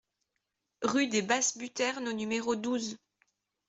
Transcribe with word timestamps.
Rue 0.81 1.05
des 1.05 1.21
Basses 1.21 1.59
Buternes 1.59 2.07
au 2.07 2.13
numéro 2.13 2.55
douze 2.55 2.97